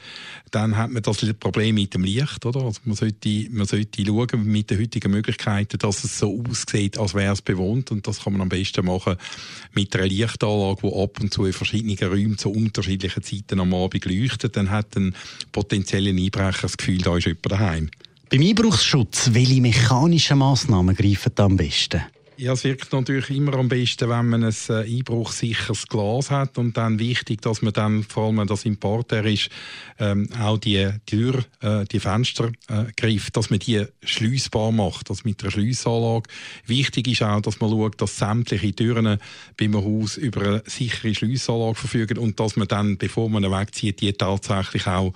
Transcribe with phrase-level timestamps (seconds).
[0.51, 2.63] Dann hat man das Problem mit dem Licht, oder?
[2.63, 7.15] Also man sollte, man sollte schauen mit den heutigen Möglichkeiten, dass es so aussieht, als
[7.15, 7.91] wäre es bewohnt.
[7.91, 9.17] Und das kann man am besten machen
[9.73, 14.05] mit einer Lichtanlage, die ab und zu in verschiedenen Räumen zu unterschiedlichen Zeiten am Abend
[14.05, 14.57] leuchtet.
[14.57, 15.15] Dann hat ein
[15.53, 17.91] potenzieller Einbrecher das Gefühl, da ist jemand daheim.
[18.31, 22.03] Beim Einbruchsschutz, welche mechanischen Massnahmen greifen da am besten?
[22.37, 26.77] Ja, es wirkt natürlich immer am besten, wenn man ein äh, einbruchsicheres Glas hat und
[26.77, 29.51] dann wichtig, dass man dann, vor allem wenn das im Parterre ist,
[30.01, 35.23] ähm, auch die Tür, äh, die Fenster äh, greift, dass man die schließbar macht, also
[35.25, 36.29] mit einer Schließanlage.
[36.67, 39.19] Wichtig ist auch, dass man schaut, dass sämtliche Türen
[39.57, 44.13] beim Haus über eine sichere Schließanlage verfügen und dass man dann, bevor man wegzieht, die
[44.13, 45.13] tatsächlich auch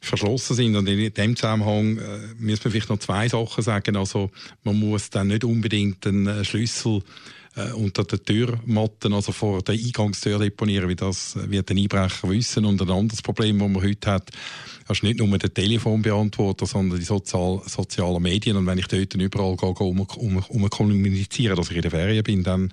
[0.00, 0.76] verschlossen sind.
[0.76, 3.96] Und in dem Zusammenhang äh, müssen wir vielleicht noch zwei Sachen sagen.
[3.96, 4.30] Also
[4.64, 7.02] man muss dann nicht unbedingt einen äh, Schlüssel
[7.56, 12.28] äh, unter der Türmatten, also vor der Eingangstür deponieren, wie das äh, wird ein Einbrecher
[12.28, 12.64] wissen.
[12.64, 14.30] Und ein anderes Problem, das man heute hat,
[14.88, 18.56] ist nicht nur der Telefonbeantworter, sondern die sozial, sozialen Medien.
[18.56, 22.22] Und wenn ich dort überall gehe, um, um, um kommunizieren, dass ich in der Ferien
[22.22, 22.72] bin, dann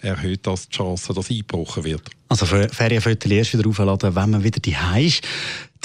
[0.00, 2.10] erhöht das die Chance, dass eingebrochen wird.
[2.28, 5.22] Also Ferienfotos erst wieder aufladen, wenn man wieder die ist.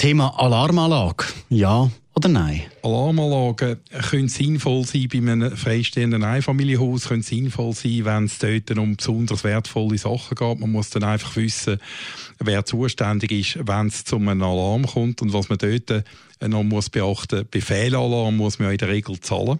[0.02, 1.26] Thema Alarmanlage.
[1.48, 2.62] Ja oder nein?
[2.82, 3.76] Alarmanlagen
[4.10, 9.44] können sinnvoll sein bei einem freistehenden Einfamilienhaus, können sinnvoll sein, wenn es dort um besonders
[9.44, 10.58] wertvolle Sachen geht.
[10.58, 11.78] Man muss dann einfach wissen,
[12.40, 16.04] wer zuständig ist, wenn es zu einem Alarm kommt und was man dort
[16.50, 17.46] noch muss beachten.
[17.50, 19.58] Bei Fehlalarm muss man ja in der Regel zahlen.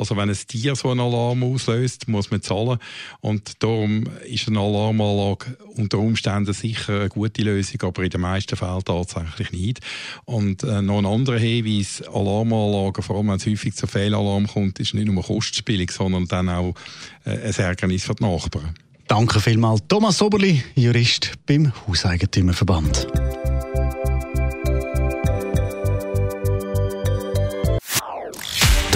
[0.00, 2.78] Also wenn ein Tier so einen Alarm auslöst, muss man zahlen.
[3.20, 8.56] Und darum ist eine Alarmanlage unter Umständen sicher eine gute Lösung, aber in den meisten
[8.56, 9.80] Fällen tatsächlich nicht.
[10.24, 14.80] Und äh, noch ein anderer Hinweis, Alarmanlagen, vor allem wenn es häufig zu Fehlalarm kommt,
[14.80, 16.74] ist nicht nur kostspielig, sondern dann auch
[17.26, 18.74] äh, ein Ärgernis für die Nachbarn.
[19.06, 23.08] Danke vielmals, Thomas Oberli, Jurist beim Hauseigentümerverband.